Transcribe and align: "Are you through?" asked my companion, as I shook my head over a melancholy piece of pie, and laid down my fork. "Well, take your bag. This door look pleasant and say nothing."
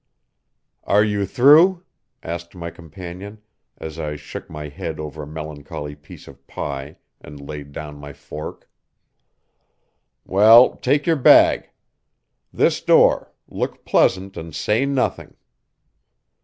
"Are 0.83 1.03
you 1.03 1.27
through?" 1.27 1.83
asked 2.23 2.55
my 2.55 2.71
companion, 2.71 3.37
as 3.77 3.99
I 3.99 4.15
shook 4.15 4.49
my 4.49 4.67
head 4.67 4.99
over 4.99 5.21
a 5.21 5.27
melancholy 5.27 5.93
piece 5.93 6.27
of 6.27 6.47
pie, 6.47 6.97
and 7.19 7.39
laid 7.39 7.71
down 7.71 7.97
my 7.99 8.11
fork. 8.11 8.67
"Well, 10.25 10.77
take 10.77 11.05
your 11.05 11.17
bag. 11.17 11.69
This 12.51 12.81
door 12.81 13.31
look 13.47 13.85
pleasant 13.85 14.35
and 14.37 14.55
say 14.55 14.87
nothing." 14.87 15.35